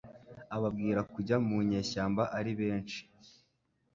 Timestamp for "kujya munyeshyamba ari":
1.13-2.51